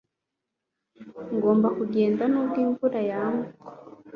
Ngomba 1.35 1.67
kugenda 1.77 2.23
nubwo 2.31 2.57
imvura 2.65 2.99
yagwa 3.09 3.45